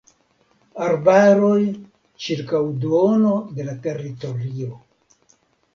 [0.85, 1.59] Arbaroj
[2.27, 4.73] ĉirkaŭ duono de la teritorio.